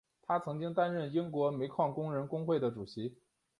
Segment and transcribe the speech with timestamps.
[0.23, 3.13] 他曾经担任英国煤矿工人工会的主席。